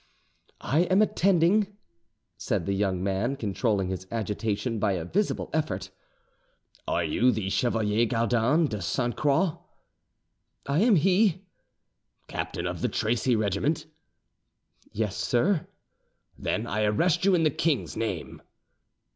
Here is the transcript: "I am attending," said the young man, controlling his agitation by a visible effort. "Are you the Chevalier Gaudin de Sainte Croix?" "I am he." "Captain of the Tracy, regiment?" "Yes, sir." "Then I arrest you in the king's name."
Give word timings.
"I 0.65 0.79
am 0.85 1.03
attending," 1.03 1.77
said 2.35 2.65
the 2.65 2.73
young 2.73 3.03
man, 3.03 3.35
controlling 3.35 3.89
his 3.89 4.07
agitation 4.11 4.79
by 4.79 4.93
a 4.93 5.05
visible 5.05 5.47
effort. 5.53 5.91
"Are 6.87 7.03
you 7.03 7.31
the 7.31 7.51
Chevalier 7.51 8.07
Gaudin 8.07 8.65
de 8.65 8.81
Sainte 8.81 9.15
Croix?" 9.15 9.59
"I 10.65 10.79
am 10.79 10.95
he." 10.95 11.43
"Captain 12.27 12.65
of 12.65 12.81
the 12.81 12.89
Tracy, 12.89 13.35
regiment?" 13.35 13.85
"Yes, 14.91 15.15
sir." 15.15 15.67
"Then 16.35 16.65
I 16.65 16.85
arrest 16.85 17.23
you 17.23 17.35
in 17.35 17.43
the 17.43 17.51
king's 17.51 17.95
name." 17.95 18.41